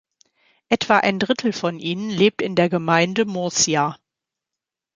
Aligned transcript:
Etwa 0.67 0.97
ein 0.97 1.19
Drittel 1.19 1.53
von 1.53 1.77
ihnen 1.77 2.09
lebt 2.09 2.41
in 2.41 2.55
der 2.55 2.69
Gemeinde 2.69 3.25
Murcia. 3.25 3.99